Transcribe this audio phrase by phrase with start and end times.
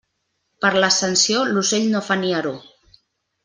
[0.65, 2.59] Per l'Ascensió, l'ocell no fa nieró.